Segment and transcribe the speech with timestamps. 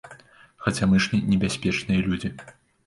[0.63, 2.37] Хаця мы ж не небяспечныя людзі.